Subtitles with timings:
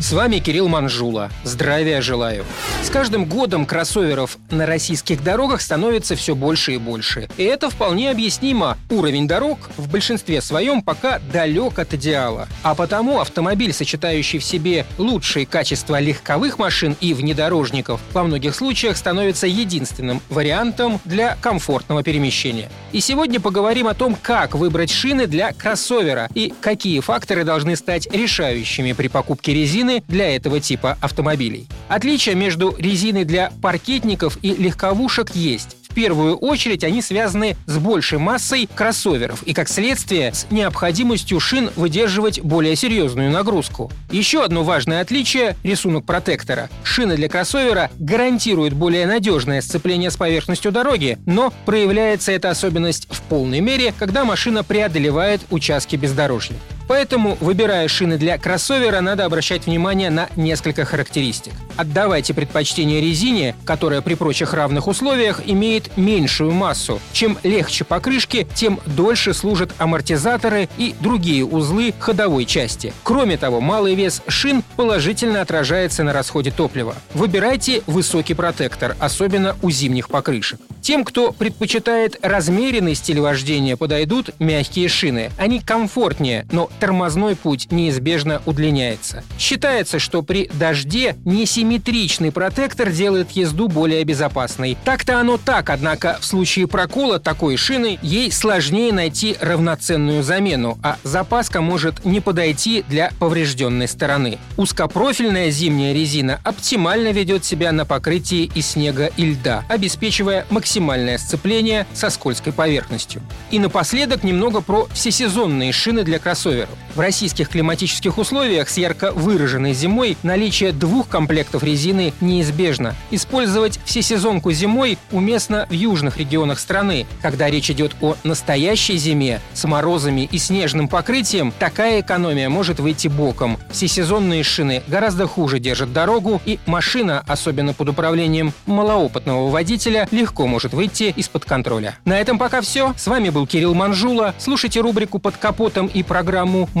[0.00, 1.30] С вами Кирилл Манжула.
[1.44, 2.44] Здравия желаю.
[2.82, 7.28] С каждым годом кроссоверов на российских дорогах становится все больше и больше.
[7.36, 8.76] И это вполне объяснимо.
[8.90, 12.48] Уровень дорог в большинстве своем пока далек от идеала.
[12.62, 18.96] А потому автомобиль, сочетающий в себе лучшие качества легковых машин и внедорожников, во многих случаях
[18.96, 22.68] становится единственным вариантом для комфортного перемещения.
[22.92, 28.12] И сегодня поговорим о том, как выбрать шины для кроссовера и какие факторы должны стать
[28.12, 31.68] решающими при покупке резины для этого типа автомобилей.
[31.88, 35.76] Отличия между резиной для паркетников и легковушек есть.
[35.88, 41.70] В первую очередь они связаны с большей массой кроссоверов и, как следствие, с необходимостью шин
[41.76, 43.92] выдерживать более серьезную нагрузку.
[44.10, 46.68] Еще одно важное отличие– рисунок протектора.
[46.82, 53.22] Шины для кроссовера гарантируют более надежное сцепление с поверхностью дороги, но проявляется эта особенность в
[53.22, 56.56] полной мере, когда машина преодолевает участки бездорожья.
[56.88, 61.52] Поэтому, выбирая шины для кроссовера, надо обращать внимание на несколько характеристик.
[61.76, 67.00] Отдавайте предпочтение резине, которая при прочих равных условиях имеет меньшую массу.
[67.12, 72.92] Чем легче покрышки, тем дольше служат амортизаторы и другие узлы ходовой части.
[73.02, 76.94] Кроме того, малый вес шин положительно отражается на расходе топлива.
[77.14, 80.60] Выбирайте высокий протектор, особенно у зимних покрышек.
[80.84, 85.30] Тем, кто предпочитает размеренный стиль вождения, подойдут мягкие шины.
[85.38, 89.24] Они комфортнее, но тормозной путь неизбежно удлиняется.
[89.38, 94.76] Считается, что при дожде несимметричный протектор делает езду более безопасной.
[94.84, 100.98] Так-то оно так, однако в случае прокола такой шины ей сложнее найти равноценную замену, а
[101.02, 104.38] запаска может не подойти для поврежденной стороны.
[104.58, 110.44] Узкопрофильная зимняя резина оптимально ведет себя на покрытии из снега и льда, обеспечивая
[110.74, 113.22] максимальное сцепление со скользкой поверхностью.
[113.52, 116.76] И напоследок немного про всесезонные шины для кроссоверов.
[116.94, 122.94] В российских климатических условиях с ярко выраженной зимой наличие двух комплектов резины неизбежно.
[123.10, 127.06] Использовать всесезонку зимой уместно в южных регионах страны.
[127.20, 133.08] Когда речь идет о настоящей зиме с морозами и снежным покрытием, такая экономия может выйти
[133.08, 133.58] боком.
[133.72, 140.72] Всесезонные шины гораздо хуже держат дорогу, и машина, особенно под управлением малоопытного водителя, легко может
[140.72, 141.96] выйти из-под контроля.
[142.04, 142.94] На этом пока все.
[142.96, 144.32] С вами был Кирилл Манжула.
[144.38, 146.68] Слушайте рубрику «Под капотом» и программу